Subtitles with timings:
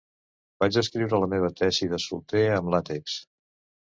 [0.61, 3.21] Vaig escriure la meva tesi de solter amb làtex.